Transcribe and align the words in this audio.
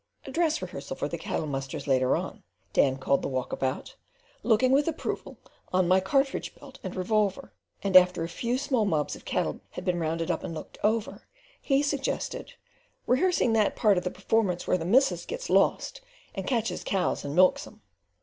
"A 0.25 0.31
dress 0.31 0.63
rehearsal 0.63 0.95
for 0.95 1.07
the 1.07 1.15
cattle 1.19 1.45
musters 1.45 1.85
later 1.85 2.15
on," 2.15 2.41
Dan 2.73 2.97
called 2.97 3.21
the 3.21 3.27
walk 3.27 3.53
about, 3.53 3.95
looking 4.41 4.71
with 4.71 4.87
approval 4.87 5.37
on 5.71 5.87
my 5.87 5.99
cartridge 5.99 6.55
belt 6.55 6.79
and 6.83 6.95
revolver; 6.95 7.53
and 7.83 7.95
after 7.95 8.23
a 8.23 8.27
few 8.27 8.57
small 8.57 8.83
mobs 8.83 9.15
of 9.15 9.25
cattle 9.25 9.59
had 9.69 9.85
been 9.85 9.99
rounded 9.99 10.31
up 10.31 10.43
and 10.43 10.55
looked 10.55 10.79
over, 10.83 11.27
he 11.61 11.83
suggested 11.83 12.53
"rehearsing 13.05 13.53
that 13.53 13.75
part 13.75 13.95
of 13.95 14.03
the 14.03 14.09
performance 14.09 14.65
where 14.65 14.79
the 14.79 14.85
missus 14.85 15.23
gets 15.23 15.51
lost, 15.51 16.01
and 16.33 16.47
catches 16.47 16.83
cows 16.83 17.23
and 17.23 17.35
milks 17.35 17.67
'em." 17.67 17.81